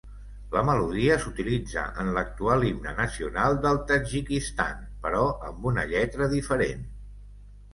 La 0.53 0.61
melodia 0.67 1.17
s'utilitza 1.25 1.83
en 2.03 2.09
l'actual 2.15 2.65
himne 2.69 2.93
nacional 3.01 3.59
del 3.67 3.79
Tadjikistan, 3.93 4.83
però 5.05 5.23
amb 5.51 5.69
una 5.73 5.85
lletra 5.93 6.31
diferent. 6.33 6.83